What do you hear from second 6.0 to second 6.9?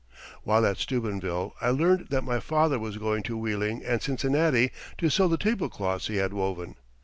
he had woven.